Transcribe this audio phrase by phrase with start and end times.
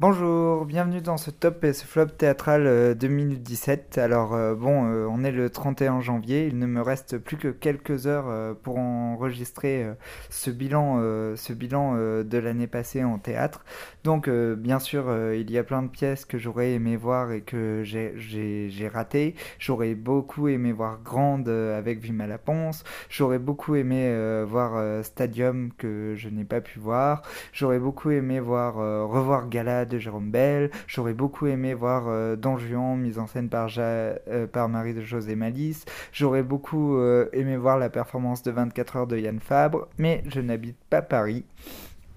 [0.00, 3.98] Bonjour, bienvenue dans ce top et ce flop théâtral 2017.
[3.98, 7.36] Euh, Alors euh, bon, euh, on est le 31 janvier, il ne me reste plus
[7.36, 9.86] que quelques heures pour enregistrer
[10.30, 10.96] ce bilan,
[11.36, 13.62] ce bilan de l'année passée en théâtre.
[14.02, 17.82] Donc bien sûr, il y a plein de pièces que j'aurais aimé voir et que
[17.84, 19.34] j'ai raté.
[19.58, 22.84] J'aurais beaucoup aimé voir Grande avec Vima Laponce.
[23.10, 27.20] J'aurais beaucoup aimé voir Stadium que je n'ai pas pu voir.
[27.52, 30.70] J'aurais beaucoup aimé voir revoir Galade de Jérôme Bell.
[30.86, 35.02] J'aurais beaucoup aimé voir euh, Don Juan, mise en scène par, euh, par Marie de
[35.02, 35.84] José Malice.
[36.12, 40.40] J'aurais beaucoup euh, aimé voir la performance de 24 heures de Yann Fabre, mais je
[40.40, 41.44] n'habite pas Paris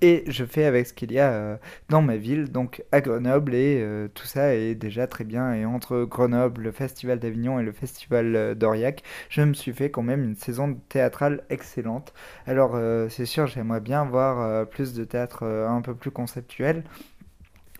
[0.01, 4.09] et je fais avec ce qu'il y a dans ma ville, donc à Grenoble, et
[4.13, 5.53] tout ça est déjà très bien.
[5.53, 10.01] Et entre Grenoble, le Festival d'Avignon et le Festival d'Aurillac, je me suis fait quand
[10.01, 12.13] même une saison théâtrale excellente.
[12.47, 12.77] Alors
[13.09, 16.83] c'est sûr, j'aimerais bien voir plus de théâtre un peu plus conceptuel,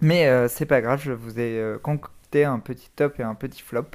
[0.01, 3.35] mais euh, c'est pas grave, je vous ai euh, concocté un petit top et un
[3.35, 3.85] petit flop.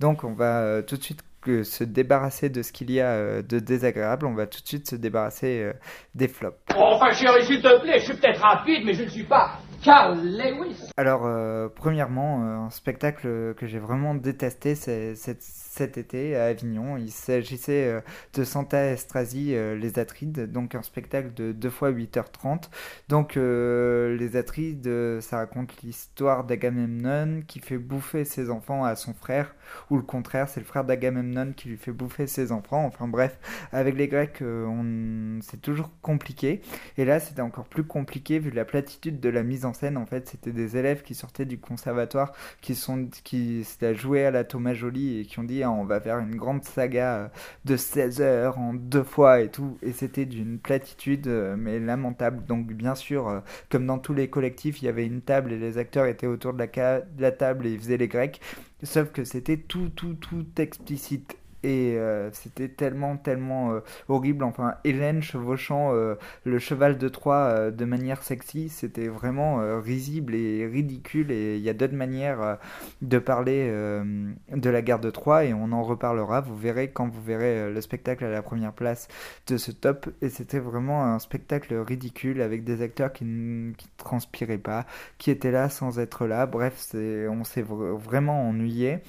[0.00, 1.22] Donc on va euh, tout de suite
[1.62, 4.24] se débarrasser de ce qu'il y a de désagréable.
[4.24, 5.72] On va tout de suite se débarrasser
[6.14, 6.56] des flops.
[6.74, 10.18] Enfin chérie, s'il te plaît, je suis peut-être rapide, mais je ne suis pas Carl
[10.22, 10.88] Lewis.
[10.96, 11.28] Alors,
[11.74, 15.42] premièrement, un spectacle que j'ai vraiment détesté, c'est cette
[15.74, 16.96] cet été à Avignon.
[16.96, 18.00] Il s'agissait euh,
[18.34, 22.68] de Santa Estrasi, euh, Les Atrides, donc un spectacle de 2 fois 8h30.
[23.08, 29.14] Donc euh, Les Atrides, ça raconte l'histoire d'Agamemnon qui fait bouffer ses enfants à son
[29.14, 29.54] frère,
[29.90, 32.84] ou le contraire, c'est le frère d'Agamemnon qui lui fait bouffer ses enfants.
[32.86, 33.36] Enfin bref,
[33.72, 35.40] avec les Grecs, on...
[35.42, 36.62] c'est toujours compliqué.
[36.98, 39.96] Et là, c'était encore plus compliqué vu la platitude de la mise en scène.
[39.96, 43.64] En fait, c'était des élèves qui sortaient du conservatoire, qui sont qui
[43.94, 47.14] joué à la Thomas Joly et qui ont dit on va faire une grande saga
[47.14, 47.28] euh,
[47.64, 49.78] de 16 heures en deux fois et tout.
[49.82, 52.44] Et c'était d'une platitude, euh, mais lamentable.
[52.46, 55.58] Donc, bien sûr, euh, comme dans tous les collectifs, il y avait une table et
[55.58, 58.40] les acteurs étaient autour de la, de la table et ils faisaient les grecs.
[58.82, 64.44] Sauf que c'était tout, tout, tout explicite et euh, c'était tellement tellement euh, horrible.
[64.44, 66.14] Enfin Hélène chevauchant euh,
[66.44, 71.30] le cheval de Troie de manière sexy c'était vraiment risible et ridicule.
[71.30, 72.58] Et il y a d'autres manières
[73.02, 76.40] de parler de la guerre de Troie et on en reparlera.
[76.40, 79.08] Vous verrez quand vous verrez le spectacle à la première place
[79.46, 80.10] de ce top.
[80.20, 84.86] Et c'était vraiment un spectacle ridicule avec des acteurs qui ne transpiraient pas
[85.18, 86.46] qui étaient là sans être là.
[86.46, 89.00] Bref on s'est vraiment ennuyé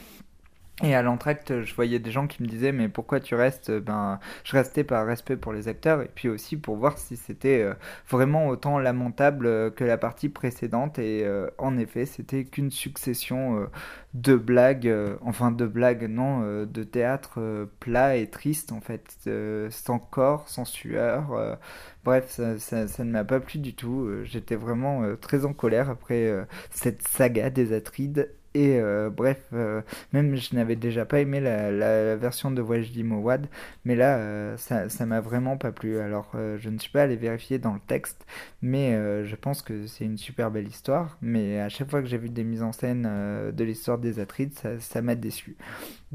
[0.84, 4.20] et à l'entracte, je voyais des gens qui me disaient mais pourquoi tu restes Ben,
[4.44, 7.74] je restais par respect pour les acteurs et puis aussi pour voir si c'était euh,
[8.10, 11.00] vraiment autant lamentable euh, que la partie précédente.
[11.00, 13.70] Et euh, en effet, c'était qu'une succession
[14.14, 19.30] de blagues, enfin de blagues, non, de théâtre plat et triste en fait,
[19.70, 21.58] sans corps, sans sueur.
[22.04, 24.10] Bref, ça, ne m'a pas plu du tout.
[24.24, 26.34] J'étais vraiment très en colère après
[26.72, 29.82] cette saga des Atrides et euh, bref, euh,
[30.14, 33.48] même je n'avais déjà pas aimé la, version de Voyage d'Imowad,
[33.84, 36.00] mais là, euh, ça m'a vraiment pas plu.
[36.00, 38.26] Alors, je ne suis pas allé vérifier dans le texte,
[38.62, 38.94] mais
[39.26, 41.18] je pense que c'est une super belle histoire.
[41.22, 43.04] Mais à chaque fois que j'ai vu des mises en scène
[43.52, 45.58] de l'histoire des Atrides, ça m'a déçu.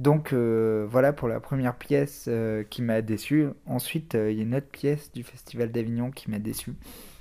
[0.01, 2.29] Donc voilà pour la première pièce
[2.71, 3.49] qui m'a déçu.
[3.67, 6.75] Ensuite, il y a une autre pièce du Festival d'Avignon qui m'a déçu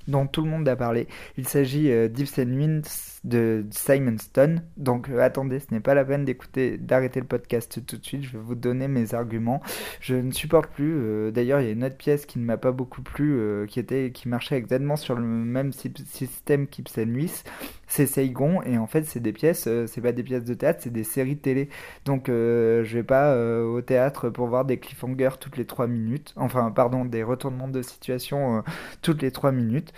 [0.10, 1.08] dont tout le monde a parlé.
[1.38, 4.64] Il s'agit euh, d'Yves Winds de Simon Stone.
[4.78, 8.24] Donc euh, attendez, ce n'est pas la peine d'écouter, d'arrêter le podcast tout de suite.
[8.24, 9.62] Je vais vous donner mes arguments.
[10.02, 10.94] Je ne supporte plus.
[10.96, 13.80] Euh, d'ailleurs, il y a une autre pièce qui ne m'a pas beaucoup plu, qui
[13.80, 17.44] était, qui marchait exactement sur le même système qu'Ibsen Luis.
[17.92, 20.94] C'est Saigon et en fait c'est des pièces, c'est pas des pièces de théâtre, c'est
[20.94, 21.70] des séries de télé.
[22.06, 26.34] Donc je vais pas au théâtre pour voir des cliffhangers toutes les 3 minutes.
[26.36, 28.64] Enfin pardon, des retournements de situation
[29.02, 29.92] toutes les 3 minutes.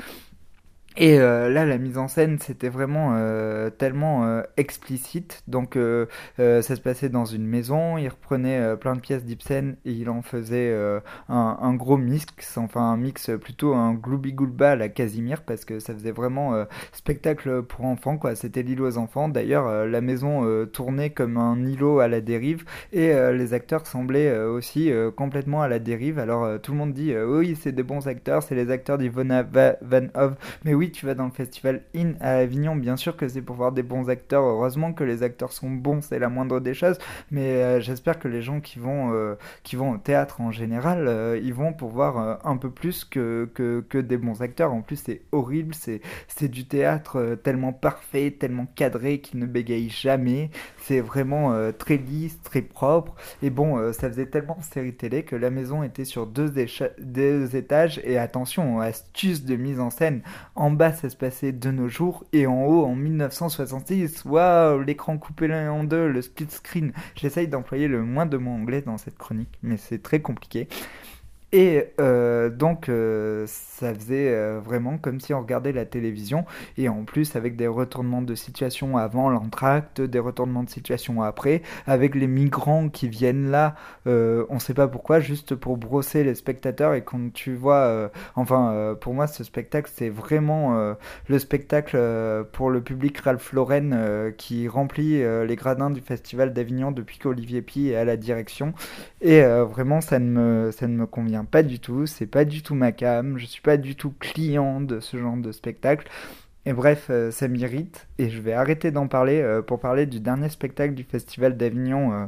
[0.97, 5.41] Et euh, là, la mise en scène, c'était vraiment euh, tellement euh, explicite.
[5.47, 5.78] Donc,
[6.38, 7.97] ça se passait dans une maison.
[7.97, 10.74] Il reprenait plein de pièces d'Ibsen et il en faisait
[11.29, 15.79] un, un, gros mix, enfin un mix plutôt un gloubi-goulba à la Casimir, parce que
[15.79, 18.18] ça faisait vraiment spectacle pour enfants.
[18.18, 18.35] quoi.
[18.35, 19.29] C'était l'îlot aux enfants.
[19.29, 24.91] D'ailleurs, la maison tournait comme un îlot à la dérive et les acteurs semblaient aussi
[25.16, 26.20] complètement à la dérive.
[26.20, 30.08] Alors, tout le monde dit oui, c'est des bons acteurs, c'est les acteurs d'Ivona Van
[30.16, 30.35] Hove.
[30.66, 33.44] Mais oui, oui, tu vas dans le festival IN à Avignon, bien sûr que c'est
[33.44, 34.42] pour voir des bons acteurs.
[34.42, 36.98] Heureusement que les acteurs sont bons, c'est la moindre des choses.
[37.30, 41.08] Mais euh, j'espère que les gens qui vont, euh, qui vont au théâtre en général,
[41.08, 44.74] euh, ils vont pour voir un peu plus que, que, que, des bons acteurs.
[44.74, 46.02] En plus, c'est horrible, c'est,
[46.48, 50.50] du théâtre tellement parfait, tellement cadré qu'il ne bégaye jamais.
[50.80, 53.14] C'est vraiment très lisse, très propre.
[53.44, 56.52] Et bon, ça faisait tellement série télé que la maison était sur deux,
[56.98, 58.02] deux étages.
[58.04, 60.24] Et attention, astuce de mise en scène
[60.56, 64.23] en en bas ça se passait de nos jours et en haut en 1966.
[64.23, 66.94] Waouh, l'écran coupé en deux, le split screen.
[67.16, 70.70] J'essaye d'employer le moins de mots anglais dans cette chronique, mais c'est très compliqué.
[71.53, 76.46] Et euh, donc, euh, ça faisait euh, vraiment comme si on regardait la télévision,
[76.78, 81.62] et en plus avec des retournements de situation avant l'entracte, des retournements de situation après,
[81.88, 83.76] avec les migrants qui viennent là,
[84.06, 88.96] on ne sait pas pourquoi, juste pour brosser les spectateurs, et quand tu vois, enfin,
[89.02, 90.96] pour moi, ce spectacle, c'est vraiment
[91.28, 91.97] le spectacle
[92.52, 97.90] pour le public Ralph Lauren qui remplit les gradins du Festival d'Avignon depuis qu'Olivier Pi
[97.90, 98.74] est à la direction,
[99.22, 102.61] et vraiment, ça ne me, ça ne me convient pas du tout, c'est pas du
[102.61, 106.08] tout ma cam, je suis pas du tout client de ce genre de spectacle.
[106.66, 110.20] Et bref, euh, ça m'irrite et je vais arrêter d'en parler euh, pour parler du
[110.20, 112.26] dernier spectacle du Festival d'Avignon euh,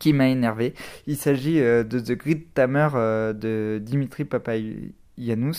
[0.00, 0.74] qui m'a énervé.
[1.06, 2.88] Il s'agit de The Great Tamer
[3.34, 4.92] de Dimitri Papay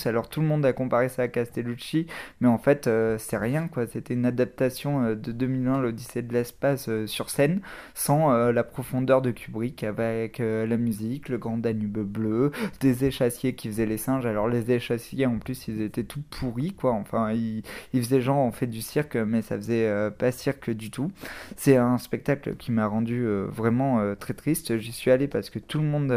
[0.05, 2.07] Alors tout le monde a comparé ça à Castellucci,
[2.41, 3.87] mais en fait euh, c'est rien quoi.
[3.87, 7.61] C'était une adaptation euh, de 2001, l'Odyssée de l'espace euh, sur scène,
[7.93, 13.69] sans la profondeur de Kubrick, avec la musique, le grand Danube bleu, des échassiers qui
[13.69, 14.25] faisaient les singes.
[14.25, 16.91] Alors les échassiers en plus ils étaient tout pourris quoi.
[16.91, 17.63] Enfin ils,
[17.93, 21.11] ils faisaient genre on fait du cirque, mais ça faisait pas cirque du tout.
[21.55, 24.77] C'est un spectacle qui m'a rendu vraiment très triste.
[24.77, 26.11] J'y suis allé parce que tout le monde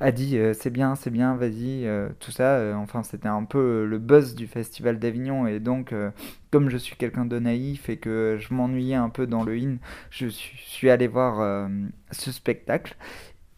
[0.00, 1.88] a dit c'est bien, c'est bien, vas-y,
[2.20, 5.92] tout ça euh, enfin, c'était un peu euh, le buzz du festival d'Avignon et donc
[5.92, 6.10] euh,
[6.50, 9.76] comme je suis quelqu'un de naïf et que je m'ennuyais un peu dans le in,
[10.10, 11.68] je suis, allé voir
[12.12, 12.96] ce spectacle.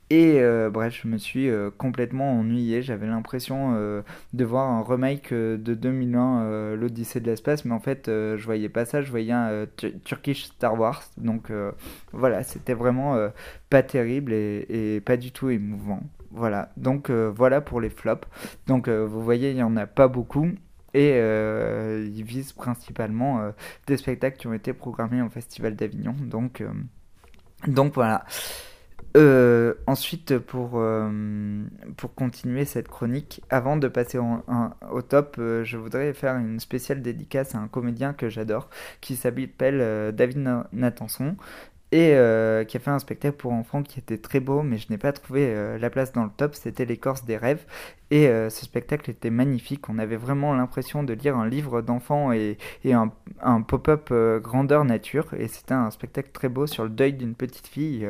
[0.08, 0.40] Et
[0.72, 2.80] bref, je me suis complètement ennuyé.
[2.80, 3.74] J'avais l'impression
[4.32, 8.86] de voir un remake de 2001, l'Odyssée de l'espace, mais en fait, je voyais pas
[8.86, 9.02] ça.
[9.02, 9.66] Je voyais un
[10.04, 11.02] Turkish Star Wars.
[11.18, 11.52] Donc
[12.12, 13.28] voilà, c'était vraiment
[13.68, 16.00] pas terrible et, pas du tout émouvant.
[16.36, 18.28] Voilà, donc euh, voilà pour les flops.
[18.66, 20.50] Donc euh, vous voyez, il n'y en a pas beaucoup.
[20.92, 23.52] Et euh, ils visent principalement
[23.86, 26.14] des spectacles qui ont été programmés au Festival d'Avignon.
[26.20, 26.62] Donc,
[27.92, 28.24] voilà.
[29.86, 30.82] ensuite, pour,
[31.98, 37.54] pour continuer cette chronique, avant de passer au top, je voudrais faire une spéciale dédicace
[37.54, 38.70] à un comédien que j'adore,
[39.02, 41.36] qui s'appelle David Nathanson,
[41.96, 44.88] et euh, qui a fait un spectacle pour enfants qui était très beau, mais je
[44.90, 47.64] n'ai pas trouvé euh, la place dans le top, c'était l'écorce des rêves.
[48.10, 52.32] Et euh, ce spectacle était magnifique, on avait vraiment l'impression de lire un livre d'enfant
[52.32, 54.12] et, un, pop-up
[54.42, 58.06] grandeur nature, et c'était un spectacle très beau sur le deuil d'une petite fille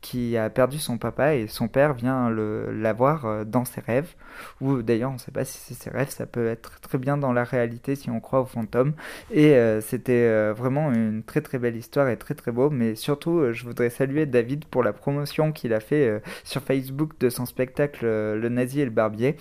[0.00, 4.14] qui a perdu son papa et son père vient le, la voir dans ses rêves,
[4.60, 7.16] ou d'ailleurs on ne sait pas si c'est ses rêves, ça peut être très bien
[7.16, 8.92] dans la réalité si on croit aux fantômes,
[9.32, 13.52] et c'était vraiment une très très belle histoire et très très beau, mais surtout euh,
[13.52, 17.46] je voudrais saluer David pour la promotion qu'il a fait euh, sur Facebook de son
[17.46, 19.36] spectacle euh, Le Nazi et le Barbier.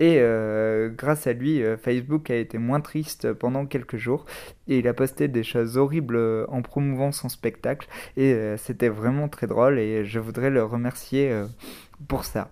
[0.00, 0.20] Et
[0.96, 4.26] grâce à lui, Facebook a été moins triste pendant quelques jours.
[4.66, 6.18] Et il a posté des choses horribles
[6.48, 7.88] en promouvant son spectacle.
[8.16, 9.78] Et c'était vraiment très drôle.
[9.78, 11.32] Et je voudrais le remercier
[12.08, 12.50] pour ça.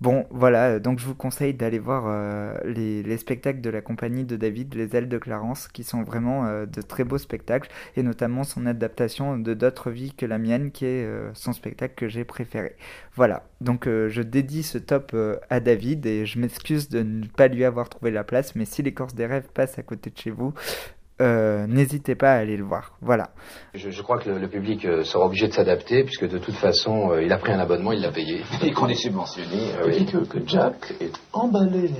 [0.00, 4.24] Bon, voilà, euh, donc je vous conseille d'aller voir euh, les, spectacles de la compagnie
[4.24, 8.04] de David, Les Ailes de Clarence, qui sont vraiment euh, de très beaux spectacles, et
[8.04, 12.24] notamment son adaptation de D'autres vies que la mienne, qui est son spectacle que j'ai
[12.24, 12.76] préféré.
[13.16, 15.16] Voilà, donc je dédie ce top
[15.50, 18.82] à David, et je m'excuse de ne pas lui avoir trouvé la place, mais si
[18.82, 20.54] l'écorce des rêves passe à côté de chez vous,
[21.20, 22.92] euh, n'hésitez pas à aller le voir.
[23.00, 23.30] Voilà.
[23.74, 27.22] Je, crois que le, public euh, sera obligé de s'adapter, puisque de toute façon, euh,
[27.22, 28.42] il a pris un abonnement, il l'a payé.
[28.62, 29.72] Et qu'on est subventionné.
[29.84, 30.06] oui.
[30.06, 31.90] que, que Jack est emballé.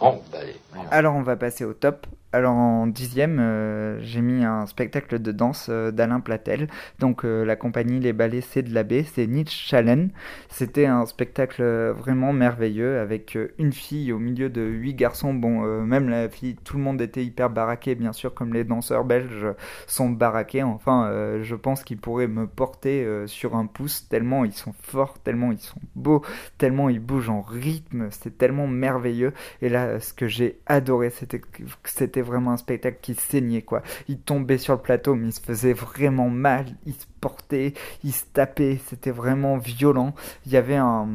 [0.00, 0.54] Emballé.
[0.90, 2.06] Alors on va passer au top.
[2.30, 6.68] Alors en dixième, euh, j'ai mis un spectacle de danse euh, d'Alain Platel.
[6.98, 10.10] Donc euh, la compagnie Les Ballets C'est de l'abbé, c'est Nietzsche Challenge.
[10.50, 11.62] C'était un spectacle
[11.96, 15.32] vraiment merveilleux avec une fille au milieu de huit garçons.
[15.32, 19.04] Bon, même la fille, tout le monde était hyper baraqué, bien sûr, comme les danseurs
[19.04, 19.46] belges
[19.86, 20.62] sont baraqués.
[20.62, 25.52] Enfin, je pense qu'ils pourraient me porter sur un pouce tellement ils sont forts, tellement
[25.52, 26.22] ils sont beaux,
[26.58, 28.08] tellement ils bougent en rythme.
[28.10, 29.32] C'est tellement merveilleux.
[29.62, 33.82] Et là, ce que j'ai adoré, c'était c'était vraiment un spectacle qui saignait quoi.
[34.08, 38.12] Il tombait sur le plateau mais il se faisait vraiment mal, il se portait, il
[38.12, 40.14] se tapait, c'était vraiment violent.
[40.44, 41.06] Il y avait un,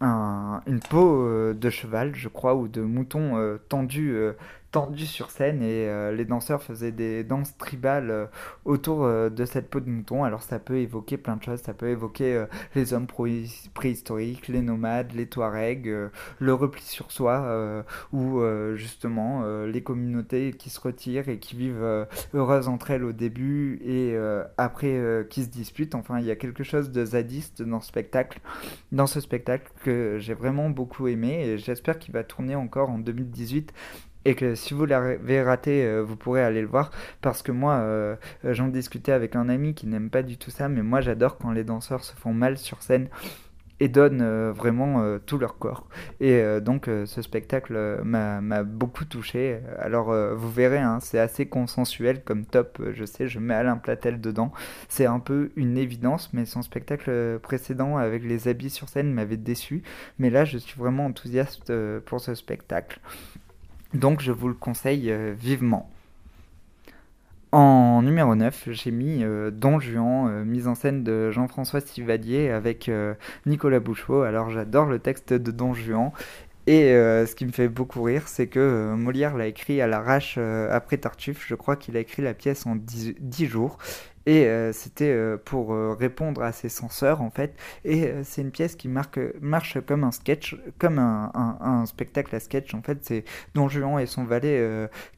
[0.00, 4.16] une peau euh, de cheval, je crois, ou de mouton euh, tendu
[4.68, 8.26] euh, tendu sur scène et euh, les danseurs faisaient des danses tribales euh,
[8.64, 10.24] autour euh, de cette peau de mouton.
[10.24, 12.44] Alors ça peut évoquer plein de choses, ça peut évoquer
[12.74, 13.06] les hommes
[13.74, 18.40] préhistoriques, les nomades, les touaregs, le repli sur soi ou
[18.74, 24.16] justement les communautés qui se retirent et qui vivent heureuses entre elles au début et
[24.56, 25.94] après qui se disputent.
[25.94, 28.40] Enfin, il y a quelque chose de zadiste dans ce spectacle,
[28.92, 32.98] dans ce spectacle que j'ai vraiment beaucoup aimé et j'espère qu'il va tourner encore en
[32.98, 33.72] 2018
[34.24, 36.90] et que si vous l'avez raté, euh, vous pourrez aller le voir
[37.22, 40.68] parce que moi, euh, j'en discutais avec un ami qui n'aime pas du tout ça,
[40.68, 43.08] mais moi j'adore quand les danseurs se font mal sur scène
[43.80, 45.86] et donnent euh, vraiment tout leur corps.
[46.20, 49.60] Et donc ce spectacle m'a beaucoup touché.
[49.78, 54.20] Alors vous verrez, hein, c'est assez consensuel comme top, je sais, je mets Alain Platel
[54.20, 54.52] dedans.
[54.88, 59.36] C'est un peu une évidence, mais son spectacle précédent avec les habits sur scène m'avait
[59.36, 59.84] déçu.
[60.18, 63.00] Mais là, je suis vraiment enthousiaste pour ce spectacle.
[63.94, 65.90] Donc je vous le conseille euh, vivement.
[67.50, 72.50] En numéro 9, j'ai mis euh, Don Juan, euh, mise en scène de Jean-François Sivadier
[72.50, 72.90] avec
[73.46, 74.22] Nicolas Bouchot.
[74.22, 76.12] Alors j'adore le texte de Don Juan.
[76.66, 80.98] Et ce qui me fait beaucoup rire, c'est que Molière l'a écrit à l'arrache après
[80.98, 81.46] Tartuffe.
[81.48, 83.78] Je crois qu'il a écrit la pièce en 10 jours.
[84.28, 87.54] Et euh, c'était euh, pour euh, répondre à ses censeurs, en fait.
[87.86, 92.82] Et c'est une pièce qui marche comme un sketch, comme un, spectacle à sketch, en
[92.82, 92.98] fait.
[93.00, 94.62] C'est Don Juan et son valet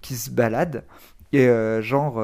[0.01, 0.85] qui se baladent.
[1.33, 1.49] Et
[1.83, 2.23] genre,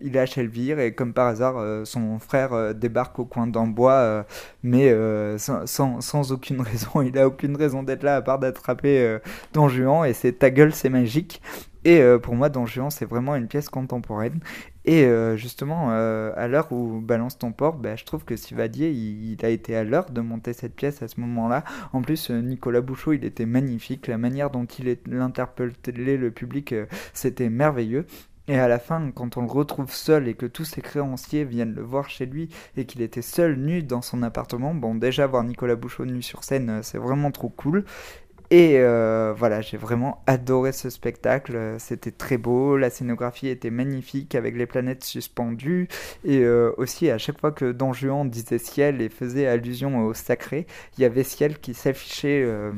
[0.00, 4.24] il est à Chelvire et comme par hasard, son frère débarque au coin d'un bois,
[4.62, 4.94] mais
[5.36, 7.02] sans, aucune raison.
[7.02, 9.18] Il a aucune raison d'être là à part d'attraper
[9.52, 11.42] Don Juan et c'est ta gueule, c'est magique.
[11.84, 14.40] Et pour moi, Don Juan, c'est vraiment une pièce contemporaine.
[14.86, 18.90] Et euh, justement, euh, à l'heure où Balance ton port, bah, je trouve que Sivadier,
[18.90, 21.64] il, a été à l'heure de monter cette pièce à ce moment-là.
[21.92, 24.06] En plus, euh, Nicolas Bouchot, il était magnifique.
[24.08, 26.74] La manière dont il, interpellait le public,
[27.14, 28.06] c'était merveilleux.
[28.46, 31.74] Et à la fin, quand on le retrouve seul et que tous ses créanciers viennent
[31.74, 35.44] le voir chez lui et qu'il était seul nu dans son appartement, bon déjà voir
[35.44, 37.86] Nicolas Bouchot nu sur scène, c'est vraiment trop cool.
[38.50, 41.76] Et euh, voilà, j'ai vraiment adoré ce spectacle.
[41.78, 45.88] C'était très beau, la scénographie était magnifique avec les planètes suspendues.
[46.24, 50.14] Et euh, aussi, à chaque fois que Don Juan disait ciel et faisait allusion au
[50.14, 50.66] sacré,
[50.98, 52.42] il y avait ciel qui s'affichait.
[52.44, 52.72] Euh,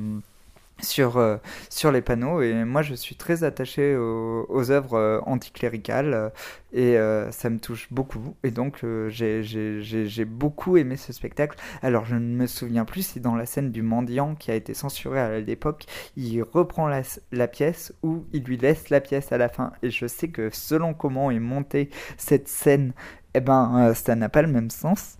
[0.82, 1.36] sur, euh,
[1.70, 2.42] sur les panneaux.
[2.42, 7.88] Et moi, je suis très attaché aux, œuvres euh, anticléricales euh, et ça me touche
[7.90, 8.36] beaucoup.
[8.44, 11.58] Et donc, j'ai beaucoup aimé ce spectacle.
[11.82, 14.74] Alors, je ne me souviens plus si dans la scène du mendiant qui a été
[14.74, 17.02] censurée à l'époque, il reprend la,
[17.32, 19.72] la, pièce ou il lui laisse la pièce à la fin.
[19.82, 22.92] Et je sais que selon comment est montée cette scène,
[23.32, 25.16] eh ben, ça n'a pas le même sens.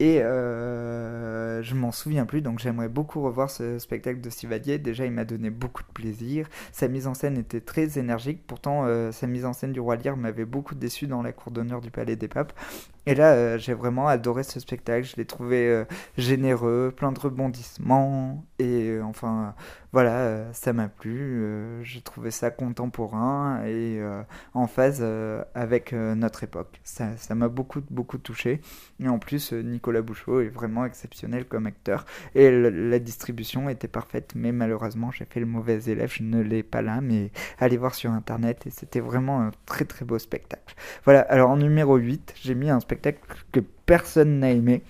[0.00, 4.78] Et euh, je m'en souviens plus, donc j'aimerais beaucoup revoir ce spectacle de Sivadier.
[4.78, 6.48] Déjà, il m'a donné beaucoup de plaisir.
[6.72, 8.46] Sa mise en scène était très énergique.
[8.46, 11.50] Pourtant, euh, sa mise en scène du Roi Lire m'avait beaucoup déçu dans la cour
[11.50, 12.52] d'honneur du Palais des Papes.
[13.08, 15.06] Et là, euh, j'ai vraiment adoré ce spectacle.
[15.06, 15.86] Je l'ai trouvé euh,
[16.18, 18.44] généreux, plein de rebondissements.
[18.58, 19.54] Et euh, enfin,
[19.92, 21.80] voilà, ça m'a plu.
[21.82, 23.98] j'ai trouvé ça contemporain et
[24.52, 25.02] en phase
[25.54, 26.78] avec notre époque.
[26.84, 28.60] Ça, ça m'a beaucoup, beaucoup touché.
[29.00, 32.04] Et en plus, Nicolas Bouchot est vraiment exceptionnel comme acteur.
[32.34, 34.32] Et la distribution était parfaite.
[34.34, 36.12] Mais malheureusement, j'ai fait le mauvais élève.
[36.12, 37.00] Je ne l'ai pas là.
[37.00, 38.66] Mais allez voir sur Internet.
[38.66, 40.74] Et c'était vraiment un très, très beau spectacle.
[41.04, 42.97] Voilà, alors en numéro 8, j'ai mis un spectacle
[43.52, 44.82] que personne n'a aimé.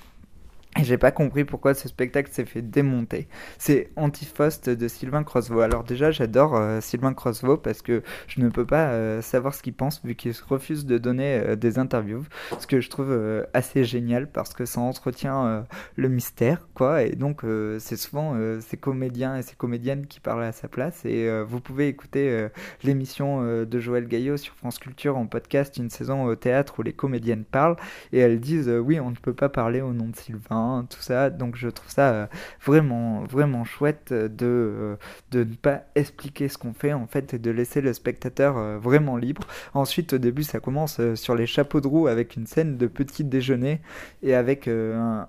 [0.77, 3.27] Et j'ai pas compris pourquoi ce spectacle s'est fait démonter.
[3.59, 5.61] C'est Antifost de Sylvain Crossvaux.
[5.61, 9.63] Alors déjà, j'adore euh, Sylvain Crossvaux parce que je ne peux pas euh, savoir ce
[9.63, 12.25] qu'il pense vu qu'il refuse de donner euh, des interviews.
[12.61, 13.09] Ce que je trouve
[13.55, 17.03] assez génial parce que ça entretient le mystère, quoi.
[17.03, 17.43] Et donc,
[17.79, 21.05] c'est souvent ces comédiens et ces comédiennes qui parlent à sa place.
[21.05, 22.49] Et vous pouvez écouter
[22.83, 26.93] l'émission de Joël Gaillot sur France Culture en podcast, une saison au théâtre où les
[26.93, 27.77] comédiennes parlent.
[28.13, 30.58] Et elles disent, oui, on ne peut pas parler au nom de Sylvain
[30.89, 31.31] tout ça.
[31.31, 32.27] Donc je trouve ça euh,
[32.65, 34.97] vraiment, vraiment chouette de, euh,
[35.31, 38.79] de ne pas expliquer ce qu'on fait en fait et de laisser le spectateur euh,
[38.79, 39.43] vraiment libre.
[39.75, 43.25] Ensuite, au début, ça commence sur les chapeaux de roue avec une scène de petit
[43.25, 43.81] déjeuner
[44.23, 45.29] et avec un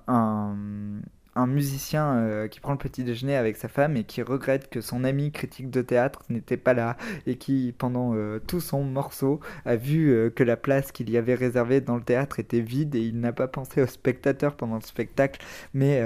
[1.47, 5.31] musicien qui prend le petit déjeuner avec sa femme et qui regrette que son ami
[5.31, 8.15] critique de théâtre n'était pas là et qui pendant
[8.47, 12.39] tout son morceau a vu que la place qu'il y avait réservée dans le théâtre
[12.39, 15.41] était vide et il n'a pas pensé au spectateur pendant le spectacle.
[15.73, 16.01] Mais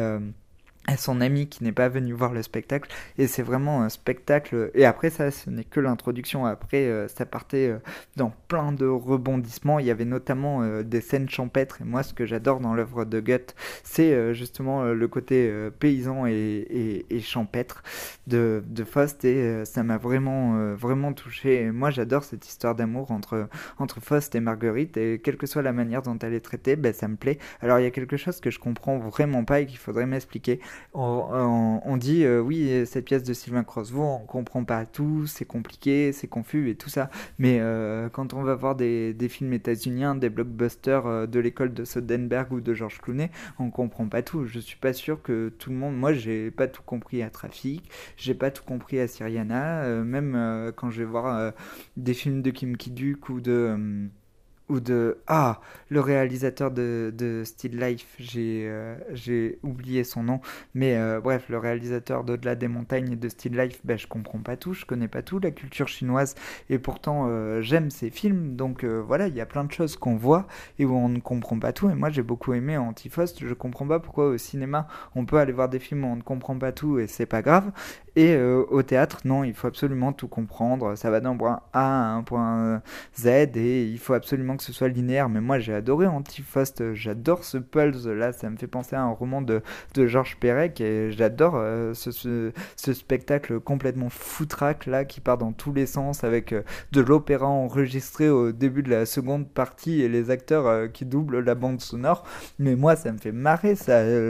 [0.87, 2.89] à son ami qui n'est pas venu voir le spectacle.
[3.17, 6.45] Et c'est vraiment un spectacle et après ça ce n'est que l'introduction.
[6.45, 7.77] Après euh, ça partait euh,
[8.17, 9.79] dans plein de rebondissements.
[9.79, 11.81] Il y avait notamment euh, des scènes champêtres.
[11.81, 17.05] Et moi ce que j'adore dans l'œuvre de Goethe c'est justement le côté paysan et,
[17.09, 17.83] et, champêtre
[18.27, 19.23] de, de Faust.
[19.25, 21.61] Et ça m'a vraiment vraiment touché.
[21.61, 23.47] Et moi j'adore cette histoire d'amour entre
[23.79, 24.97] entre Faust et Marguerite.
[24.97, 27.39] Et quelle que soit la manière dont elle est traitée ben, ça me plaît.
[27.61, 30.59] Alors il y a quelque chose que je comprends vraiment pas et qu'il faudrait m'expliquer
[30.94, 36.12] on, dit euh, oui, cette pièce de Sylvain Crossevaux, on comprend pas tout, c'est compliqué,
[36.12, 37.10] c'est confus et tout ça.
[37.39, 41.74] Mais euh, quand on va voir des, des films états-uniens, des blockbusters euh, de l'école
[41.74, 44.46] de Soderbergh ou de George Clooney, on comprend pas tout.
[44.46, 45.98] Je suis pas sûr que tout le monde.
[45.98, 50.03] Moi, j'ai pas tout compris à Trafic, j'ai pas tout compris à Syriana.
[50.03, 51.53] même quand je vais voir
[51.98, 54.10] des films de Kim Ki-duk ou de
[54.70, 60.39] ou de ah le réalisateur de, de Still Life j'ai euh, oublié son nom
[60.74, 64.39] mais euh, bref le réalisateur d'au-delà des montagnes et de Still Life ben je comprends
[64.39, 66.36] pas tout je connais pas tout la culture chinoise
[66.70, 70.15] et pourtant euh, j'aime ces films donc voilà il y a plein de choses qu'on
[70.15, 70.48] voit
[70.79, 73.88] et où on ne comprend pas tout et moi j'ai beaucoup aimé Antifost je comprends
[73.88, 76.72] pas pourquoi au cinéma on peut aller voir des films où on ne comprend pas
[76.72, 77.72] tout et c'est pas grave
[78.15, 82.13] et au théâtre non il faut absolument tout comprendre ça va d'un point A à
[82.13, 82.82] un point
[83.17, 87.43] Z et il faut absolument que ce soit linéaire, mais moi j'ai adoré Antifost, j'adore
[87.43, 89.62] ce Pulse, là ça me fait penser à un roman de,
[89.95, 92.51] Georges Perec, et j'adore euh, ce,
[92.93, 98.29] spectacle complètement foutraque là qui part dans tous les sens avec euh, de l'opéra enregistré
[98.29, 102.24] au début de la seconde partie et les acteurs euh, qui doublent la bande sonore,
[102.60, 103.75] mais moi ça me fait marrer,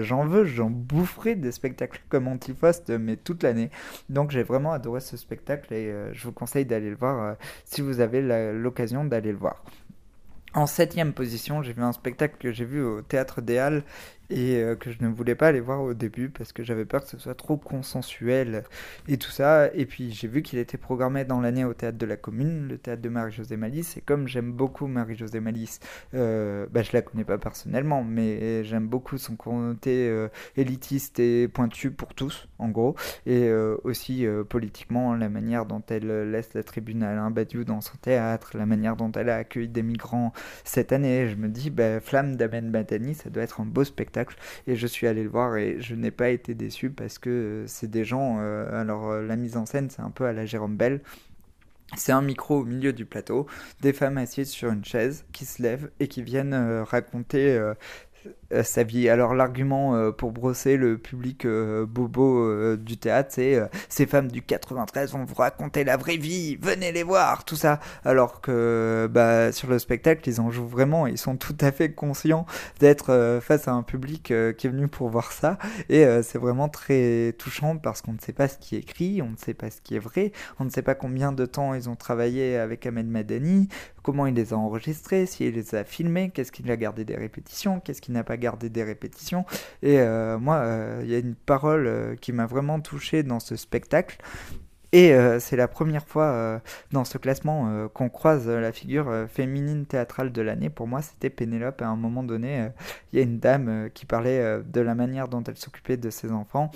[0.04, 3.70] j'en veux, j'en boufferai des spectacles comme Antifost, mais toute l'année.
[4.10, 8.00] Donc j'ai vraiment adoré ce spectacle et je vous conseille d'aller le voir si vous
[8.00, 8.22] avez
[8.54, 9.64] l'occasion d'aller le voir.
[10.56, 13.84] En septième position, j'ai vu un spectacle que j'ai vu au Théâtre des Halles
[14.30, 17.04] et euh, que je ne voulais pas aller voir au début parce que j'avais peur
[17.04, 18.64] que ce soit trop consensuel
[19.08, 19.74] et tout ça.
[19.74, 22.78] Et puis j'ai vu qu'il était programmé dans l'année au théâtre de la commune, le
[22.78, 23.98] théâtre de Marie-Josée Malice.
[23.98, 25.80] Et comme j'aime beaucoup Marie-Josée Malice,
[26.14, 31.48] euh, bah, je la connais pas personnellement, mais j'aime beaucoup son côté euh, élitiste et
[31.48, 32.96] pointu pour tous, en gros.
[33.26, 37.82] Et euh, aussi politiquement, la manière dont elle laisse la tribune à Alain Badiou dans
[37.82, 41.28] son théâtre, la manière dont elle a accueilli des migrants cette année.
[41.28, 44.13] Je me dis, bah, Flamme d'Amen Batani, ça doit être un beau spectacle
[44.68, 47.90] et je suis allé le voir et je n'ai pas été déçu parce que c'est
[47.90, 48.38] des gens.
[48.40, 51.02] Euh, alors euh, la mise en scène, c'est un peu à la Jérôme Bell.
[51.96, 53.46] C'est un micro au milieu du plateau,
[53.82, 57.76] des femmes assises sur une chaise qui se lèvent et qui viennent raconter euh,
[58.62, 59.10] sa vie.
[59.10, 64.42] Alors l'argument euh, pour brosser le public euh, bobo du théâtre, c'est ces femmes du
[64.42, 67.80] 93 vont vous raconter la vraie vie, venez les voir, tout ça.
[68.06, 71.92] Alors que bah, sur le spectacle, ils en jouent vraiment, ils sont tout à fait
[71.92, 72.46] conscients
[72.80, 75.58] d'être face à un public qui est venu pour voir ça.
[75.90, 79.30] Et c'est vraiment très touchant parce qu'on ne sait pas ce qui est écrit, on
[79.30, 81.90] ne sait pas ce qui est vrai, on ne sait pas combien de temps ils
[81.90, 83.68] ont travaillé avec Ahmed Madani,
[84.04, 87.80] comment il les a enregistrés, s'il les a filmés, qu'est-ce qu'il a gardé des répétitions,
[87.80, 89.46] qu'est-ce qu'il n'a pas gardé des répétitions.
[89.82, 93.40] Et euh, moi, euh, il y a une parole euh, qui m'a vraiment touché dans
[93.40, 94.18] ce spectacle.
[94.96, 100.40] Et c'est la première fois dans ce classement qu'on croise la figure féminine théâtrale de
[100.44, 100.70] l'année.
[100.70, 101.82] Pour moi, c'était Pénélope.
[101.82, 102.68] À un moment donné,
[103.12, 106.32] il y a une dame qui parlait de la manière dont elle s'occupait de ses
[106.32, 106.70] enfants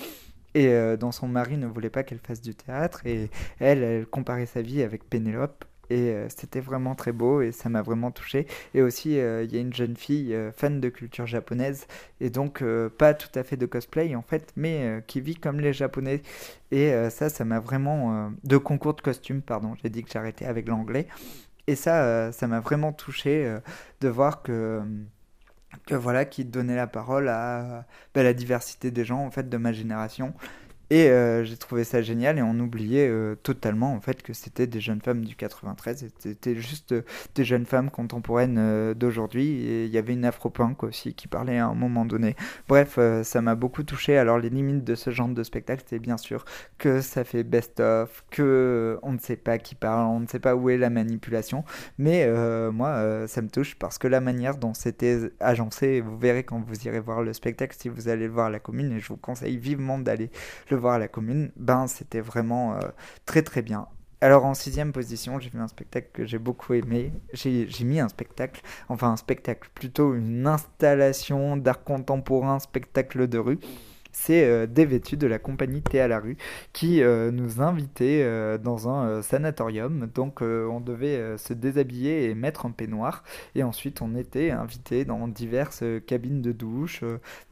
[0.55, 3.05] et dont son mari ne voulait pas qu'elle fasse du théâtre.
[3.05, 7.51] Et elle, elle comparait sa vie avec Pénélope et euh, c'était vraiment très beau et
[7.51, 8.47] ça m'a vraiment touché.
[8.73, 11.87] Et aussi, euh, il y a une jeune fille euh, fan de culture japonaise
[12.19, 12.63] et donc
[12.97, 16.21] pas tout à fait de cosplay en fait, mais qui vit comme les japonais.
[16.71, 18.31] Et ça, ça m'a vraiment.
[18.43, 21.07] de concours de costumes, pardon, j'ai dit que j'arrêtais avec l'anglais.
[21.67, 23.55] Et ça, ça m'a vraiment touché
[24.01, 24.81] de voir que
[25.85, 29.57] que voilà, qui donnait la parole à bah, la diversité des gens en fait de
[29.57, 30.33] ma génération
[30.89, 34.67] et euh, j'ai trouvé ça génial et on oubliait euh, totalement en fait que c'était
[34.67, 37.01] des jeunes femmes du 93, c'était juste euh,
[37.35, 41.67] des jeunes femmes contemporaines d'aujourd'hui et il y avait une afro-punk aussi qui parlait à
[41.67, 42.35] un moment donné.
[42.67, 44.17] Bref, ça m'a beaucoup touché.
[44.17, 46.45] Alors les limites de ce genre de spectacle, c'est bien sûr
[46.77, 50.55] que ça fait best-of, que on ne sait pas qui parle, on ne sait pas
[50.55, 51.63] où est la manipulation,
[51.97, 52.27] mais
[52.71, 56.87] moi ça me touche parce que la manière dont c'était agencé, vous verrez quand vous
[56.87, 59.17] irez voir le spectacle si vous allez le voir à la commune et je vous
[59.17, 60.29] conseille vivement d'aller
[60.69, 62.79] le voir la commune, ben c'était vraiment euh,
[63.25, 63.87] très très bien.
[64.19, 67.13] Alors en sixième position, j'ai vu un spectacle que j'ai beaucoup aimé.
[67.33, 73.59] J'ai mis un spectacle, enfin un spectacle, plutôt une installation d'art contemporain, spectacle de rue
[74.17, 76.37] c'est euh, Dévêtu de la compagnie Thé à la rue
[76.73, 80.07] qui euh, nous invitait euh, dans un sanatorium.
[80.13, 83.23] Donc on devait se déshabiller et mettre un peignoir.
[83.55, 87.03] Et ensuite on était invité dans diverses cabines de douche,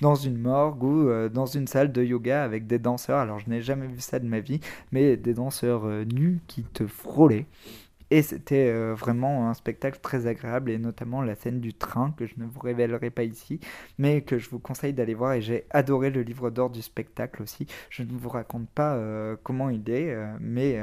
[0.01, 3.19] dans une morgue ou dans une salle de yoga avec des danseurs.
[3.19, 4.60] Alors je n'ai jamais vu ça de ma vie,
[4.91, 7.45] mais des danseurs nus qui te frôlaient.
[8.11, 12.25] Et c'était euh, vraiment un spectacle très agréable, et notamment la scène du train, que
[12.27, 13.59] je ne vous révélerai pas ici,
[13.97, 15.33] mais que je vous conseille d'aller voir.
[15.33, 17.67] Et j'ai adoré le livre d'or du spectacle aussi.
[17.89, 20.79] Je ne vous raconte pas euh, comment il est, euh, mais...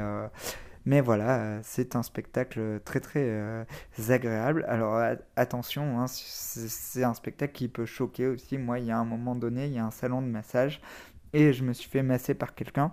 [0.85, 3.65] Voilà, c'est un spectacle très très
[4.09, 4.65] agréable.
[4.67, 5.01] Alors
[5.37, 8.57] attention, hein, c'est un spectacle qui peut choquer aussi.
[8.57, 10.81] Moi, il y a un moment donné, il y a un salon de massage
[11.31, 12.91] et je me suis fait masser par quelqu'un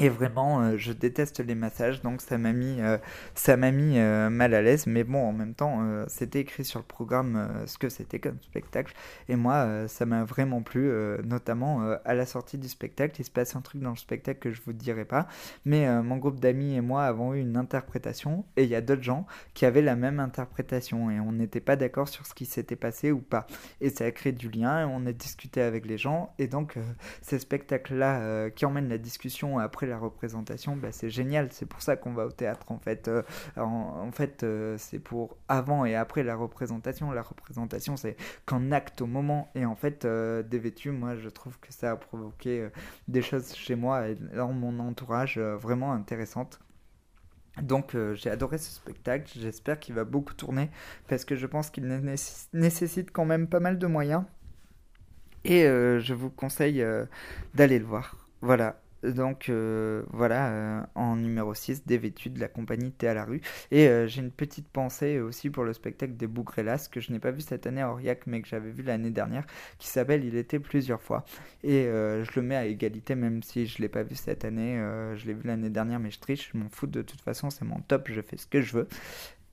[0.00, 2.98] et vraiment, euh, je déteste les massages, donc ça m'a mis, euh,
[3.34, 4.86] ça m'a mis euh, mal à l'aise.
[4.86, 8.94] Mais bon, en même temps, c'était écrit sur le programme ce que c'était comme spectacle.
[9.28, 10.90] Et moi, ça m'a vraiment plu,
[11.24, 13.20] notamment à la sortie du spectacle.
[13.20, 15.26] Il se passe un truc dans le spectacle que je vous dirai pas.
[15.64, 18.44] Mais mon groupe d'amis et moi avons eu une interprétation.
[18.56, 21.10] Et il y a d'autres gens qui avaient la même interprétation.
[21.10, 23.46] Et on n'était pas d'accord sur ce qui s'était passé ou pas.
[23.80, 24.86] Et ça a créé du lien.
[24.88, 26.34] On a discuté avec les gens.
[26.38, 26.76] Et donc,
[27.22, 31.48] ces spectacles-là qui emmènent la discussion après la représentation, bah, c'est génial.
[31.52, 33.08] C'est pour ça qu'on va au théâtre en fait.
[33.08, 33.22] Euh,
[33.56, 37.10] en, fait, euh, c'est pour avant et après la représentation.
[37.10, 39.50] La représentation, c'est qu'en acte au moment.
[39.54, 40.42] Et en fait, euh,
[40.86, 42.68] moi, je trouve que ça a provoqué
[43.08, 46.60] des choses chez moi et dans mon entourage vraiment intéressantes.
[47.62, 50.70] Donc j'ai adoré ce spectacle, j'espère qu'il va beaucoup tourner
[51.08, 51.86] parce que je pense qu'il
[52.52, 54.22] nécessite quand même pas mal de moyens
[55.44, 56.84] et je vous conseille
[57.54, 58.28] d'aller le voir.
[58.40, 63.24] Voilà, donc euh, voilà, euh, en numéro 6, Dévêtu de la compagnie Thé à la
[63.24, 63.40] rue.
[63.70, 67.18] Et euh, j'ai une petite pensée aussi pour le spectacle des Bougrelas que je n'ai
[67.18, 69.44] pas vu cette année à Aurillac mais que j'avais vu l'année dernière
[69.78, 71.24] qui s'appelle Il était plusieurs fois.
[71.62, 74.76] Et je le mets à égalité même si je ne l'ai pas vu cette année.
[75.16, 77.64] je l'ai vu l'année dernière mais je triche, je m'en fous de toute façon, c'est
[77.64, 78.88] mon top, je fais ce que je veux.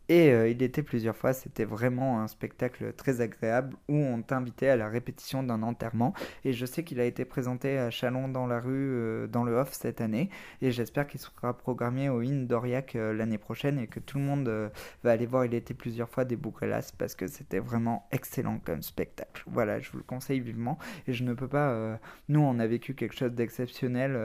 [0.08, 4.70] Et euh, il était plusieurs fois, c'était vraiment un spectacle très agréable où on t'invitait
[4.70, 6.14] à la répétition d'un enterrement.
[6.44, 9.54] Et je sais qu'il a été présenté à Chalon dans la rue, euh, dans le
[9.56, 10.30] off cette année.
[10.62, 14.24] Et j'espère qu'il sera programmé au IN d'Aurillac euh, l'année prochaine et que tout le
[14.26, 14.72] monde
[15.04, 15.46] va aller voir.
[15.46, 19.44] Il était plusieurs fois des Bougrelas parce que c'était vraiment excellent comme spectacle.
[19.48, 20.78] Voilà, je vous le conseille vivement.
[21.08, 22.00] Et je ne peux pas.
[22.30, 24.18] Nous, on a vécu quelque chose d'exceptionnel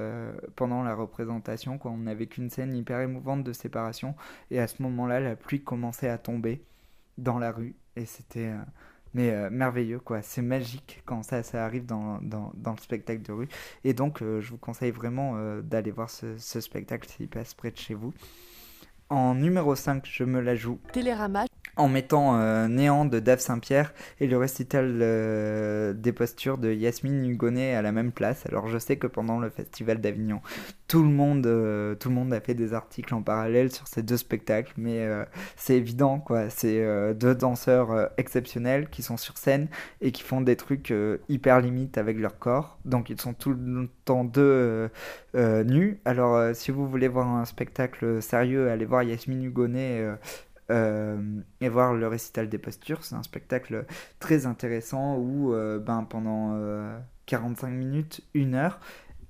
[0.56, 4.14] pendant la représentation, on a vécu une scène hyper émouvante de séparation.
[4.50, 6.64] Et à ce moment-là, la pluie commençait à tomber
[7.16, 8.58] dans la rue et c'était euh,
[9.14, 10.20] mais euh, merveilleux quoi.
[10.20, 13.48] C'est magique quand ça ça arrive dans, dans, dans le spectacle de rue.
[13.84, 17.76] Et donc euh, je vous conseille vraiment d'aller voir ce, spectacle s'il passe près de
[17.76, 18.12] chez vous.
[19.10, 20.80] En numéro 5 je me la joue.
[20.92, 21.44] Télérama
[21.80, 27.24] en mettant euh, Néant de Dave Saint-Pierre et le récital euh, des postures de Yasmine
[27.24, 28.44] Hugonet à la même place.
[28.46, 30.42] Alors je sais que pendant le festival d'Avignon,
[30.88, 31.94] tout le monde, euh,
[32.32, 35.08] a fait des articles en parallèle sur ces deux spectacles, mais
[35.56, 36.50] c'est évident quoi.
[36.50, 39.68] C'est deux danseurs exceptionnels qui sont sur scène
[40.00, 40.92] et qui font des trucs
[41.28, 42.78] hyper limites avec leur corps.
[42.84, 44.90] Donc ils sont tout le temps deux
[45.34, 45.98] nus.
[46.04, 50.04] Alors si vous voulez voir un spectacle sérieux, allez voir Yasmine Hugonet
[50.70, 53.04] euh, et voir le récital des postures.
[53.04, 53.84] C'est un spectacle
[54.20, 56.56] très intéressant où euh, ben, pendant
[57.26, 58.78] 45 euh, minutes, une heure,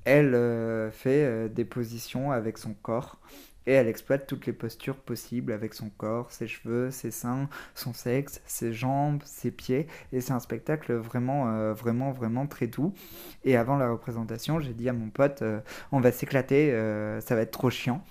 [0.05, 3.19] elle fait des positions avec son corps
[3.67, 7.93] et elle exploite toutes les postures possibles avec son corps, ses cheveux, ses seins, son
[7.93, 9.87] sexe, ses jambes, ses pieds.
[10.13, 12.95] Et c'est un spectacle vraiment, vraiment, vraiment très doux.
[13.45, 15.45] Et avant la représentation, j'ai dit à mon pote,
[15.93, 16.71] on va s'éclater,
[17.21, 18.03] ça va être trop chiant.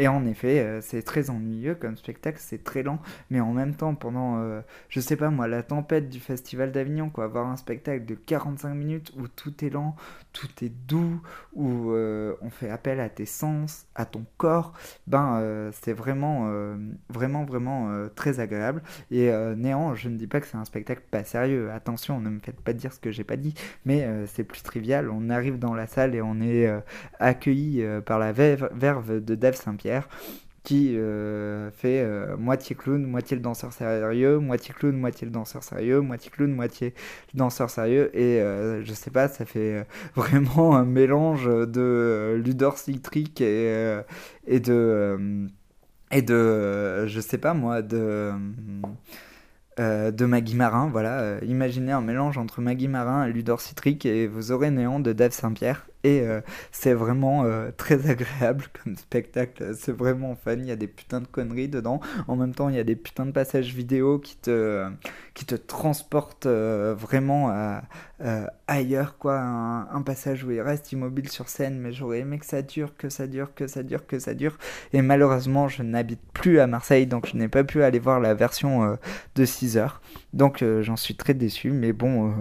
[0.00, 3.74] Et en effet, euh, c'est très ennuyeux comme spectacle, c'est très lent, mais en même
[3.74, 7.58] temps, pendant, euh, je sais pas moi, la tempête du Festival d'Avignon, quoi, avoir un
[7.58, 9.94] spectacle de 45 minutes où tout est lent,
[10.32, 11.20] tout est doux,
[11.52, 14.72] où euh, on fait appel à tes sens, à ton corps,
[15.06, 16.50] ben c'est vraiment,
[17.10, 18.82] vraiment, vraiment très agréable.
[19.10, 22.40] Et néant, je ne dis pas que c'est un spectacle pas sérieux, attention, ne me
[22.40, 25.74] faites pas dire ce que j'ai pas dit, mais c'est plus trivial, on arrive dans
[25.74, 26.70] la salle et on est
[27.18, 29.89] accueilli par la verve de Dave Saint-Pierre
[30.62, 35.62] qui euh, fait euh, moitié clown, moitié le danseur sérieux, moitié clown, moitié le danseur
[35.62, 36.94] sérieux, moitié clown, moitié
[37.32, 38.10] le danseur sérieux.
[38.16, 44.02] Et euh, je sais pas, ça fait vraiment un mélange de Ludor Citric et,
[44.46, 45.48] de.
[46.10, 47.06] et de.
[47.06, 48.32] je sais pas moi, de.
[49.78, 51.42] de Maggie Marin, voilà.
[51.42, 55.32] imaginez un mélange entre Maggie Marin et Ludor Citric et vous aurez Néant de Dave
[55.32, 55.86] Saint-Pierre.
[56.02, 56.40] Et euh,
[56.72, 59.74] c'est vraiment euh, très agréable comme spectacle.
[59.76, 60.54] C'est vraiment fun.
[60.54, 62.00] Il y a des putains de conneries dedans.
[62.26, 64.88] En même temps, il y a des putains de passages vidéo qui te,
[65.34, 67.52] qui te transportent euh, vraiment
[68.66, 69.18] ailleurs.
[69.18, 69.38] quoi.
[69.40, 73.10] Un, passage où il reste immobile sur scène, mais j'aurais aimé que ça dure, que
[73.10, 74.56] ça dure, que ça dure, que ça dure.
[74.94, 78.32] Et malheureusement, je n'habite plus à Marseille, donc je n'ai pas pu aller voir la
[78.32, 78.98] version
[79.34, 80.00] de 6 heures.
[80.32, 81.70] Donc j'en suis très déçu.
[81.70, 82.32] Mais bon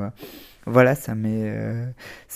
[0.70, 1.86] voilà, ça euh,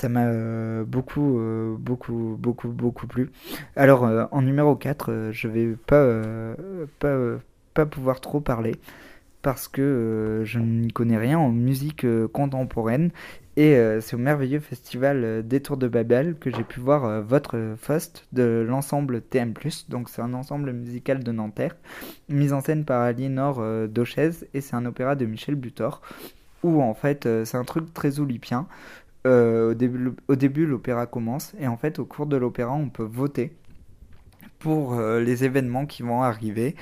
[0.09, 3.31] m'a euh, beaucoup, euh, beaucoup, beaucoup, beaucoup plu.
[3.75, 6.21] Alors, en numéro 4, je vais pas,
[7.73, 8.75] pas, pouvoir trop parler
[9.41, 13.11] parce que je ne connais rien en musique contemporaine
[13.55, 18.25] et c'est au merveilleux festival des Tours de Babel que j'ai pu voir votre Faust
[18.31, 19.53] de l'ensemble TM+.
[19.89, 21.75] Donc c'est un ensemble musical de Nanterre,
[22.29, 26.01] mis en scène par Aliénor Dauchez et c'est un opéra de Michel Butor
[26.63, 28.67] où en fait euh, c'est un truc très olympien.
[29.25, 33.07] Au début, au début l'opéra commence et en fait au cours de l'opéra on peut
[33.09, 33.55] voter
[34.59, 36.75] pour les événements qui vont arriver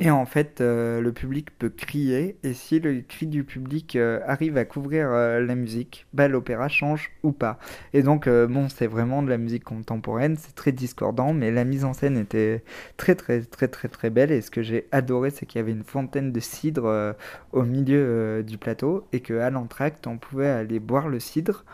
[0.00, 4.20] et en fait, euh, le public peut crier, et si le cri du public euh,
[4.26, 7.58] arrive à couvrir euh, la musique, bah, l'opéra change ou pas.
[7.92, 11.84] Et donc, bon, c'est vraiment de la musique contemporaine, c'est très discordant, mais la mise
[11.84, 12.62] en scène était
[12.96, 14.30] très, très, très, très, très belle.
[14.30, 17.16] Et ce que j'ai adoré, c'est qu'il y avait une fontaine de cidre
[17.52, 21.64] au milieu du plateau, et qu'à l'entracte, on pouvait aller boire le cidre.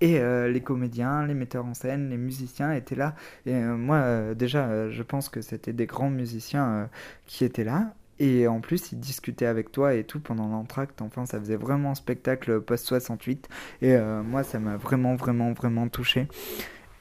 [0.00, 3.14] Et euh, les comédiens, les metteurs en scène, les musiciens étaient là.
[3.44, 6.88] Et euh, moi, euh, déjà, je pense que c'était des grands musiciens
[7.26, 7.94] qui étaient là.
[8.18, 11.00] Et en plus, ils discutaient avec toi et tout pendant l'entracte.
[11.02, 13.44] Enfin, ça faisait vraiment spectacle post-68.
[13.82, 16.28] Et moi, ça m'a vraiment, vraiment, vraiment touché.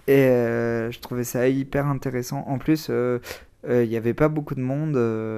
[0.07, 2.45] Et je trouvais ça hyper intéressant.
[2.47, 2.89] En plus,
[3.67, 4.95] il n'y avait pas beaucoup de monde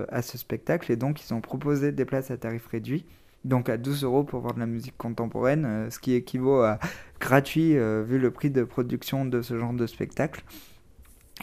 [0.10, 0.91] à ce spectacle.
[0.91, 3.04] Et donc, ils ont proposé des places à tarif réduit
[3.45, 6.80] donc à 12 euros pour voir de la musique contemporaine, euh, ce qui équivaut à
[7.19, 10.43] gratuit euh, vu le prix de production de ce genre de spectacle.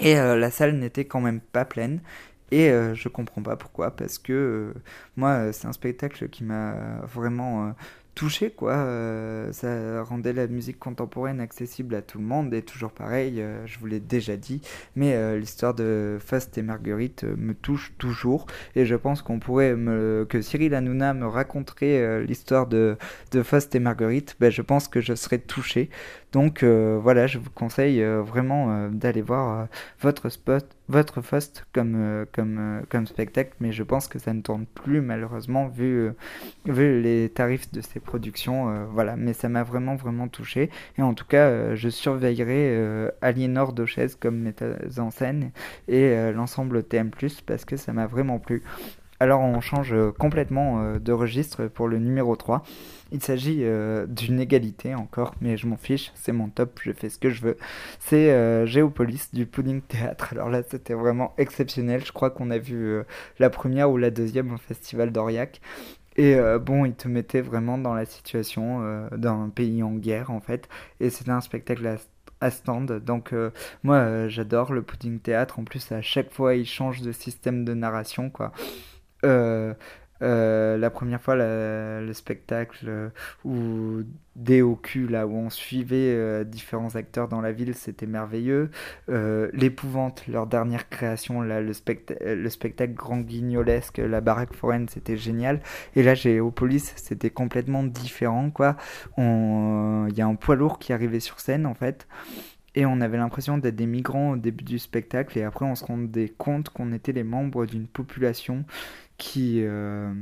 [0.01, 2.01] Et euh, la salle n'était quand même pas pleine.
[2.51, 4.73] Et je comprends pas pourquoi, parce que
[5.17, 7.75] moi, c'est un spectacle qui m'a vraiment
[8.19, 8.73] touché quoi.
[8.73, 13.65] Euh, ça rendait la musique contemporaine accessible à tout le monde et toujours pareil euh,
[13.65, 14.61] je vous l'ai déjà dit
[14.97, 19.77] mais euh, l'histoire de Faust et Marguerite me touche toujours et je pense qu'on pourrait
[19.77, 22.97] me que Cyril Hanouna me raconterait l'histoire de
[23.31, 25.89] de Faust et Marguerite ben, je pense que je serais touché
[26.33, 29.69] donc voilà je vous conseille vraiment d'aller voir
[30.01, 35.03] votre spot votre Faust comme, comme, spectacle, mais je pense que ça ne tourne plus
[35.03, 36.09] malheureusement vu,
[36.65, 38.71] vu les tarifs de ces production.
[38.71, 40.71] Euh, voilà, mais ça m'a vraiment, vraiment touché.
[40.97, 45.51] Et en tout cas, euh, je surveillerai euh, Aliénor Dochez comme metteuse en scène
[45.87, 47.11] et l'ensemble TM,
[47.47, 48.63] parce que ça m'a vraiment plu.
[49.21, 52.63] Alors on change complètement de registre pour le numéro 3.
[53.11, 53.65] Il s'agit
[54.07, 57.43] d'une égalité encore, mais je m'en fiche, c'est mon top, je fais ce que je
[57.43, 57.57] veux.
[57.99, 60.29] C'est Géopolis du Pudding Théâtre.
[60.33, 63.01] Alors là c'était vraiment exceptionnel, je crois qu'on a vu
[63.41, 65.61] la première ou la deuxième au Festival d'Aurillac.
[66.19, 70.31] Et euh, bon, il te mettait vraiment dans la situation euh, d'un pays en guerre,
[70.33, 70.69] en fait.
[70.99, 71.97] Et c'était un spectacle
[72.41, 72.93] à, stand.
[73.05, 73.51] Donc, euh,
[73.85, 75.61] moi, j'adore le pudding théâtre.
[75.61, 78.53] En plus, à chaque fois, il change de système de narration, quoi.
[80.21, 83.09] Euh, la première fois, le spectacle euh,
[83.45, 84.03] où
[84.37, 88.71] DOQ, là où on suivait euh, différents acteurs dans la ville, c'était merveilleux.
[89.09, 95.61] L'épouvante, leur dernière création, le, le spectacle grand guignolesque, la baraque foraine, c'était génial.
[95.95, 98.77] Et là, Géopolis, c'était complètement différent, quoi.
[99.17, 102.07] Il y a un poids lourd qui arrivait sur scène, en fait.
[102.75, 105.85] Et on avait l'impression d'être des migrants au début du spectacle, et après on se
[105.85, 108.65] rendait compte qu'on était les membres d'une population
[109.19, 110.13] qui, euh,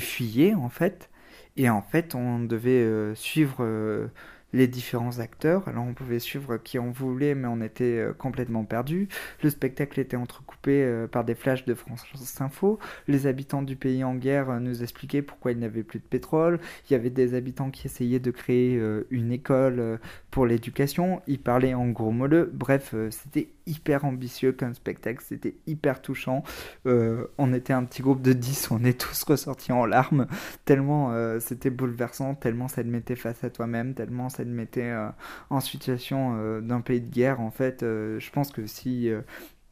[0.00, 1.10] fuyait en fait.
[1.56, 4.08] Et en fait, on devait euh, suivre euh,
[4.52, 5.68] les différents acteurs.
[5.68, 9.08] Alors on pouvait suivre qui on voulait, mais on était euh, complètement perdu.
[9.42, 12.04] Le spectacle était entrecoupé euh, par des flashs de France
[12.40, 12.78] Info.
[13.08, 16.04] Les habitants du pays en guerre euh, nous expliquaient pourquoi il n'y avait plus de
[16.04, 16.60] pétrole.
[16.88, 18.80] Il y avait des habitants qui essayaient de créer
[19.10, 19.98] une école
[20.30, 21.20] pour l'éducation.
[21.26, 22.50] Ils parlaient en gros molleux.
[22.52, 25.22] Bref, c'était hyper ambitieux comme spectacle.
[25.26, 26.42] C'était hyper touchant.
[26.84, 30.26] on était un petit groupe de 10, on est tous ressortis en larmes.
[30.64, 35.08] Tellement c'était bouleversant, tellement ça te mettait face à toi-même, tellement ça te mettait euh,
[35.50, 37.40] en situation euh, d'un pays de guerre.
[37.40, 39.10] En fait, euh, je pense que si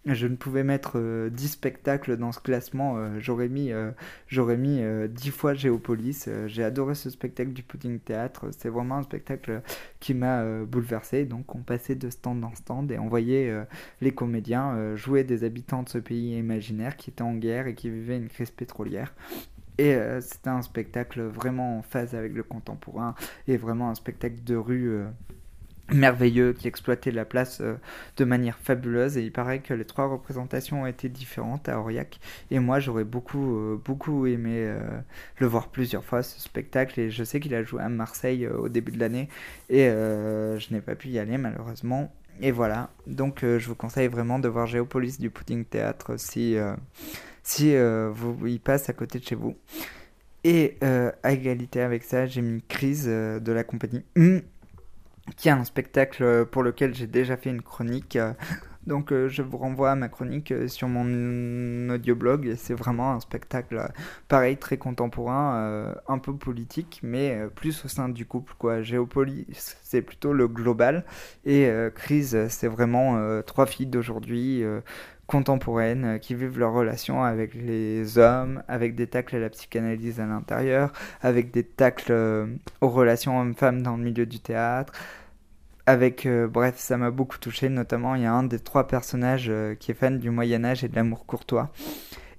[0.07, 3.73] je ne pouvais mettre 10 spectacles dans ce classement, j'aurais mis,
[4.59, 6.29] mis 10 fois Géopolis.
[6.47, 8.51] J'ai adoré ce spectacle du Pudding Théâtre.
[8.59, 9.63] C'est vraiment un spectacle
[10.01, 11.25] qui m'a bouleversé.
[11.25, 13.51] Donc on passait de stand en stand et on voyait
[14.03, 17.89] les comédiens jouer des habitants de ce pays imaginaire qui étaient en guerre et qui
[17.89, 19.15] vivaient une crise pétrolière.
[19.79, 23.15] Et euh, c'était un spectacle vraiment en phase avec le contemporain
[23.49, 25.07] et vraiment un spectacle de rue euh,
[25.93, 27.75] merveilleux qui exploitait la place euh,
[28.17, 29.17] de manière fabuleuse.
[29.17, 32.21] Et il paraît que les trois représentations ont été différentes à Aurillac.
[32.53, 34.73] Et moi, j'aurais beaucoup, beaucoup aimé
[35.39, 37.01] le voir plusieurs fois, ce spectacle.
[37.01, 39.29] Et je sais qu'il a joué à Marseille au début de l'année.
[39.69, 42.13] Et je n'ai pas pu y aller, malheureusement.
[42.41, 42.91] Et voilà.
[43.07, 46.57] Donc, je vous conseille vraiment de voir Géopolis du Pudding Théâtre si
[47.45, 49.55] si euh, vous, il passe à côté de chez vous.
[50.43, 54.43] Et euh, à égalité avec ça, j'ai mis Crise euh, de la compagnie hum,
[55.37, 58.19] qui est un spectacle pour lequel j'ai déjà fait une chronique.
[58.87, 62.55] Donc je vous renvoie à ma chronique sur mon audioblog.
[62.59, 63.91] C'est vraiment un spectacle
[64.29, 68.53] pareil, très contemporain, un peu politique, mais plus au sein du couple.
[68.59, 68.83] Quoi.
[68.83, 71.07] Géopolis, c'est plutôt le global.
[71.47, 74.63] Et Crise, c'est vraiment trois filles d'aujourd'hui
[75.27, 80.27] contemporaines qui vivent leurs relations avec les hommes, avec des tacles à la psychanalyse à
[80.27, 82.13] l'intérieur, avec des tacles
[82.81, 84.93] aux relations hommes-femmes dans le milieu du théâtre.
[85.87, 89.91] Avec, bref, ça m'a beaucoup touché, notamment il y a un des trois personnages qui
[89.91, 91.71] est fan du Moyen Âge et de l'amour courtois.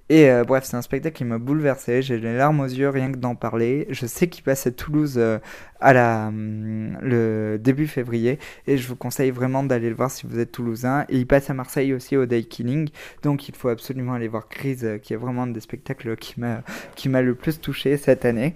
[0.08, 2.00] Et euh, bref, c'est un spectacle qui m'a bouleversé.
[2.00, 3.88] J'ai les larmes aux yeux rien que d'en parler.
[3.90, 5.38] Je sais qu'il passe à Toulouse euh,
[5.80, 8.38] à la, hum, le début février
[8.68, 11.06] et je vous conseille vraiment d'aller le voir si vous êtes toulousain.
[11.08, 12.88] Et il passe à Marseille aussi au Day Killing.
[13.22, 16.38] Donc il faut absolument aller voir Crise, euh, qui est vraiment un des spectacles qui
[16.38, 16.62] m'a,
[16.94, 18.54] qui m'a le plus touché cette année.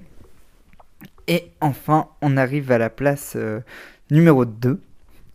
[1.27, 3.37] Et enfin, on arrive à la place
[4.11, 4.81] numéro 2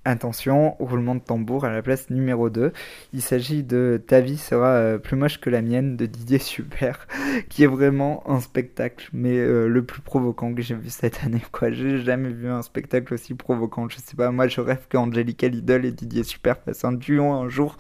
[0.08, 2.72] Attention, roulement de tambour à la place numéro 2.
[3.14, 7.08] Il s'agit de Ta vie sera euh, plus moche que la mienne de Didier Super,
[7.50, 11.42] qui est vraiment un spectacle, mais euh, le plus provoquant que j'ai vu cette année.
[11.52, 13.90] Quoi, j'ai jamais vu un spectacle aussi provoquant.
[13.90, 17.50] Je sais pas, moi je rêve qu'Angelica Lidl et Didier Super fassent un duo un
[17.50, 17.76] jour,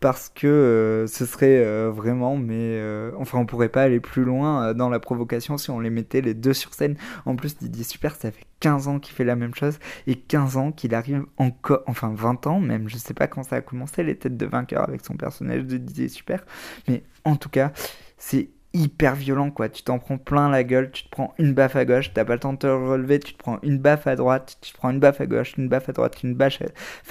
[0.00, 2.78] parce que euh, ce serait vraiment, mais
[3.16, 6.34] enfin on pourrait pas aller plus loin dans la provocation si on les mettait les
[6.34, 6.96] deux sur scène.
[7.24, 10.56] En plus, Didier Super, ça fait 15 ans qu'il fait la même chose et 15
[10.56, 14.02] ans qu'il arrive encore, enfin 20 ans même, je sais pas quand ça a commencé
[14.02, 16.44] les têtes de vainqueur avec son personnage de Didier Super,
[16.88, 17.72] mais en tout cas,
[18.18, 21.76] c'est hyper violent quoi, tu t'en prends plein la gueule, tu te prends une baffe
[21.76, 24.14] à gauche, t'as pas le temps de te relever, tu te prends une baffe à
[24.16, 26.62] droite, tu te prends une baffe à gauche, une baffe à droite, une baffe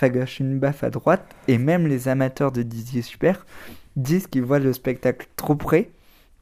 [0.01, 3.45] à gauche, une baffe à droite, et même les amateurs de Didier Super
[3.95, 5.89] disent qu'ils voient le spectacle trop près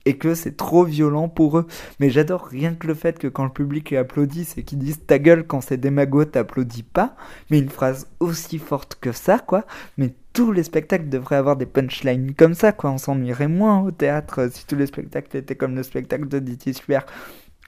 [0.07, 1.67] et que c'est trop violent pour eux.
[1.99, 5.19] Mais j'adore rien que le fait que quand le public applaudit, c'est qu'ils disent ta
[5.19, 7.17] gueule quand c'est des magots, t'applaudis pas.
[7.51, 9.65] Mais une phrase aussi forte que ça, quoi.
[9.97, 12.91] Mais tous les spectacles devraient avoir des punchlines comme ça, quoi.
[12.91, 16.41] On s'ennuierait moins au théâtre si tous les spectacles étaient comme le spectacle de
[16.71, 17.05] Super.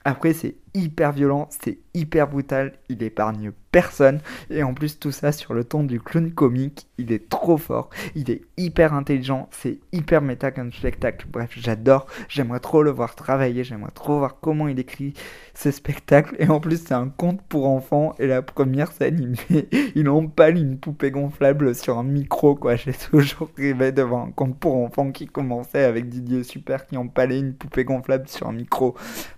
[0.06, 4.20] Après, c'est hyper violent, c'est hyper brutal, il épargne personne.
[4.50, 7.90] Et en plus, tout ça sur le ton du clown comique, il est trop fort,
[8.14, 11.26] il est hyper intelligent, c'est hyper méta comme spectacle.
[11.30, 15.14] Bref, j'adore, j'aimerais trop le voir travailler, j'aimerais trop voir comment il écrit
[15.54, 16.36] ce spectacle.
[16.38, 18.14] Et en plus, c'est un conte pour enfants.
[18.18, 22.76] Et la première scène, il, il empale une poupée gonflable sur un micro, quoi.
[22.76, 26.96] J'ai toujours rêvé de voir un conte pour enfants qui commençait avec Didier Super qui
[26.96, 28.94] empalait une poupée gonflable sur un micro.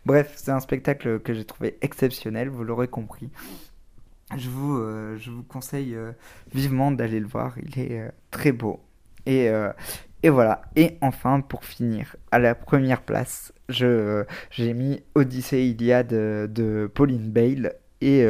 [0.06, 3.30] Bref, c'est un spectacle que j'ai trouvé exceptionnel, vous l'aurez compris.
[4.36, 6.12] Je vous, euh, je vous conseille euh,
[6.54, 8.80] vivement d'aller le voir, il est euh, très beau.
[9.26, 9.48] Et,
[10.24, 10.62] et voilà.
[10.74, 17.30] Et enfin, pour finir, à la première place, je, j'ai mis Odyssée Iliade de, Pauline
[17.30, 17.74] Bale.
[18.00, 18.26] Et,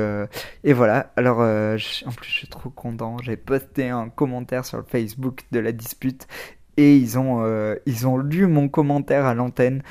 [0.65, 4.85] et, voilà, alors en plus je suis trop content, j'ai posté un commentaire sur le
[4.85, 6.27] Facebook de la dispute
[6.77, 7.43] et ils ont,
[7.87, 9.83] ils ont lu mon commentaire à l'antenne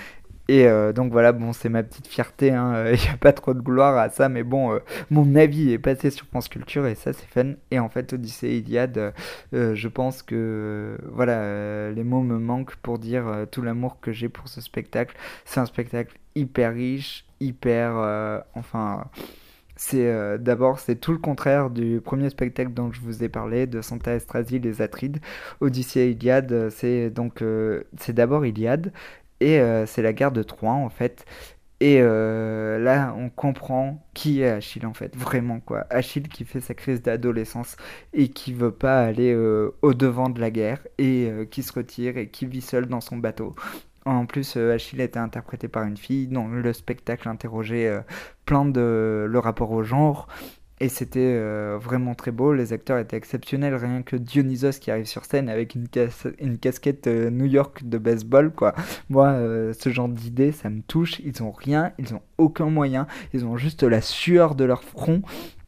[0.52, 3.54] et euh, donc voilà, bon, c'est ma petite fierté, il hein, n'y a pas trop
[3.54, 6.96] de gloire à ça, mais bon, euh, mon avis est passé sur France Culture et
[6.96, 7.54] ça c'est fun.
[7.72, 9.14] Et en fait, Odyssée Iliade,
[9.54, 14.28] euh, je pense que voilà, les mots me manquent pour dire tout l'amour que j'ai
[14.28, 15.16] pour ce spectacle.
[15.46, 18.44] C'est un spectacle hyper riche, hyper.
[18.54, 19.06] enfin
[19.78, 23.82] c'est d'abord c'est tout le contraire du premier spectacle dont je vous ai parlé de
[23.82, 25.18] Santa Estrasi les Atrides
[25.60, 27.44] Odyssée Iliade c'est donc
[27.98, 28.92] c'est d'abord Iliade
[29.42, 31.26] et euh, c'est la guerre de Troie en fait.
[31.82, 35.88] Et euh, là, on comprend qui est Achille en fait, vraiment quoi.
[35.90, 37.76] Achille qui fait sa crise d'adolescence
[38.14, 42.18] et qui veut pas aller euh, au devant de la guerre et qui se retire
[42.18, 43.56] et qui vit seul dans son bateau.
[44.06, 47.92] En plus, Achille était interprété par une fille dont le spectacle interrogeait
[48.46, 50.28] plein de le rapport au genre,
[50.82, 55.06] et c'était euh, vraiment très beau, les acteurs étaient exceptionnels, rien que Dionysos qui arrive
[55.06, 55.88] sur scène avec une,
[56.58, 58.74] casquette euh, New York de baseball, quoi.
[59.08, 63.06] Moi, euh, ce genre d'idée, ça me touche, ils ont rien, ils ont aucun moyen,
[63.32, 65.22] ils ont juste la sueur de leur front,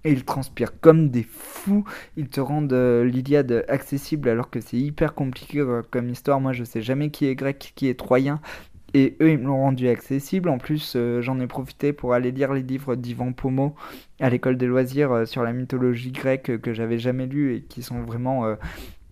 [0.04, 1.84] et ils transpirent comme des fous,
[2.18, 6.82] ils te rendent l'Iliade accessible alors que c'est hyper compliqué comme histoire, moi je sais
[6.82, 8.42] jamais qui est grec, qui est troyen,
[8.94, 10.50] et eux, ils me l'ont rendu accessible.
[10.50, 13.76] En plus, euh, j'en ai profité pour aller lire les livres d'Ivan Pomo
[14.20, 17.62] à l'école des loisirs euh, sur la mythologie grecque euh, que j'avais jamais lu et
[17.64, 18.56] qui sont vraiment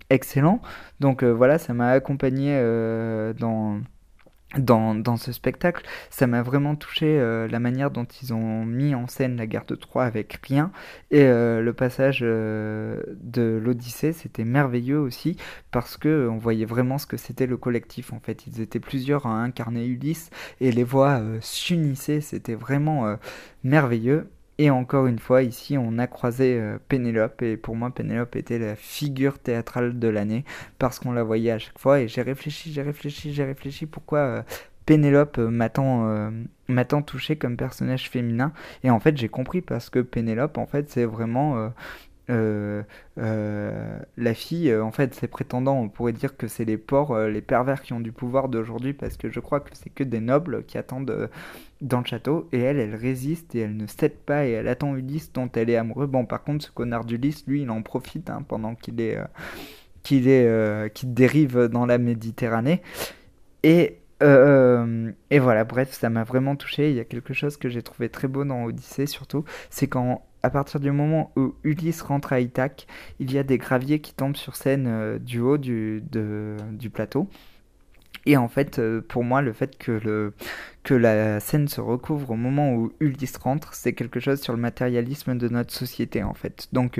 [0.10, 0.62] excellents.
[1.00, 2.52] Donc voilà, ça m'a accompagné
[3.39, 3.80] dans
[4.57, 8.93] dans, dans, ce spectacle, ça m'a vraiment touché euh, la manière dont ils ont mis
[8.95, 10.71] en scène la guerre de Troie avec rien.
[11.09, 15.37] Et euh, le passage euh, de l'Odyssée, c'était merveilleux aussi
[15.71, 18.11] parce que on voyait vraiment ce que c'était le collectif.
[18.13, 22.21] En fait, ils étaient plusieurs à incarner Ulysse et les voix s'unissaient.
[22.21, 23.17] C'était vraiment
[23.63, 24.27] merveilleux.
[24.62, 28.60] Et encore une fois, ici, on a croisé euh, Pénélope, et pour moi, Pénélope était
[28.60, 30.45] la figure théâtrale de l'année,
[30.78, 34.19] parce qu'on la voyait à chaque fois, et j'ai réfléchi, j'ai réfléchi, j'ai réfléchi pourquoi
[34.19, 34.42] euh,
[34.85, 39.98] Pénélope euh, m'a tant, touché comme personnage féminin, et en fait, j'ai compris, parce que
[39.98, 41.71] Pénélope, en fait, c'est vraiment
[42.30, 42.84] euh,
[43.17, 47.82] la fille, en fait, ses prétendants, on pourrait dire que c'est les porcs, les pervers
[47.82, 50.78] qui ont du pouvoir d'aujourd'hui, parce que je crois que c'est que des nobles qui
[50.78, 51.30] attendent
[51.82, 54.96] dans le château, et elle, elle résiste et elle ne cède pas, et elle attend
[54.96, 56.10] Ulysse dont elle est amoureuse.
[56.10, 59.17] Bon, par contre, ce connard d'Ulysse, lui, il en profite hein, pendant qu'il est,
[60.04, 62.82] qu'il dérive dans la Méditerranée.
[63.63, 66.92] Et euh, et voilà, bref, ça m'a vraiment touché.
[66.92, 70.24] Il y a quelque chose que j'ai trouvé très beau dans Odyssée, surtout, c'est quand,
[70.44, 72.87] à partir du moment où Ulysse rentre à Ithaque,
[73.19, 77.27] il y a des graviers qui tombent sur scène euh, du haut du, du plateau.
[78.27, 80.33] Et en fait, euh, pour moi, le fait que, le,
[80.83, 84.60] que la scène se recouvre au moment où Ulysse rentre, c'est quelque chose sur le
[84.60, 86.67] matérialisme de notre société, en fait.
[86.71, 87.00] Donc,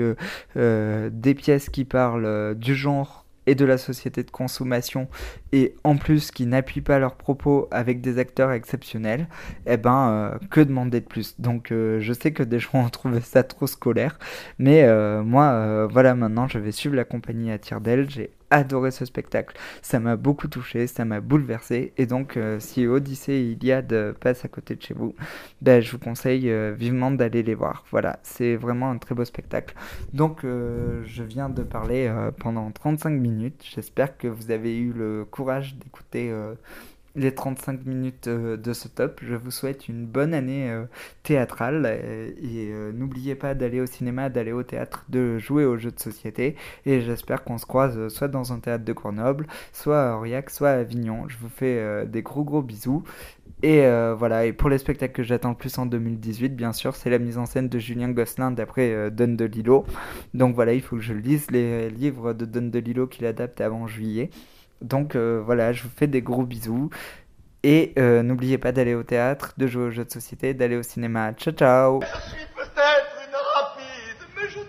[0.56, 5.08] des pièces qui parlent du genre et de la société de consommation
[5.52, 9.26] et en plus qui n'appuient pas leurs propos avec des acteurs exceptionnels,
[9.66, 11.40] eh ben euh, que demander de plus?
[11.40, 14.18] Donc euh, je sais que des gens ont trouvé ça trop scolaire,
[14.58, 18.06] mais euh, moi voilà maintenant je vais suivre la compagnie à tire d'aile,
[18.52, 19.56] adoré ce spectacle.
[19.80, 21.92] Ça m'a beaucoup touché, ça m'a bouleversé.
[21.96, 25.14] Et donc, euh, si Odyssée et Iliade passent à côté de chez vous,
[25.62, 27.84] ben, je vous conseille euh, vivement d'aller les voir.
[27.90, 29.74] Voilà, c'est vraiment un très beau spectacle.
[30.12, 33.64] Donc, euh, je viens de parler pendant 35 minutes.
[33.74, 36.30] J'espère que vous avez eu le courage d'écouter
[37.14, 39.20] les 35 minutes euh, de ce top.
[39.22, 40.84] Je vous souhaite une bonne année euh,
[41.22, 45.90] théâtrale et, euh, n'oubliez pas d'aller au cinéma, d'aller au théâtre, de jouer aux jeux
[45.90, 46.56] de société
[46.86, 50.70] et j'espère qu'on se croise soit dans un théâtre de Grenoble, soit à Aurillac, soit
[50.70, 51.28] à Avignon.
[51.28, 53.02] Je vous fais des gros gros bisous
[53.62, 53.86] et
[54.16, 57.18] voilà, et pour les spectacles que j'attends le plus en 2018, bien sûr, c'est la
[57.18, 59.84] mise en scène de Julien Gosselin d'après Don DeLillo.
[60.34, 63.86] Donc voilà, il faut que je lise les livres de Don DeLillo qu'il adapte avant
[63.86, 64.30] juillet.
[64.82, 66.90] Donc euh, voilà, je vous fais des gros bisous.
[67.64, 70.82] Et euh, n'oubliez pas d'aller au théâtre, de jouer aux jeux de société, d'aller au
[70.82, 71.32] cinéma.
[71.34, 74.60] Ciao ciao peut-être une rapide, mais je